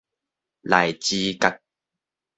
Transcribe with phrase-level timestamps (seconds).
[0.63, 1.59] 荔枝角